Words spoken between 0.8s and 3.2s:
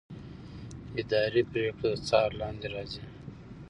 اداري پرېکړه د څار لاندې راځي.